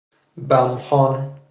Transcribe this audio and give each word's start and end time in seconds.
بم 0.37 0.75
خوان 0.75 1.33